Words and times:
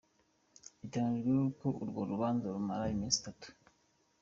Bitegekanijwe 0.79 1.35
ko 1.59 1.67
urwo 1.81 2.01
rubanza 2.11 2.45
rumara 2.55 2.85
imisi 2.95 3.17
itatu. 3.21 3.47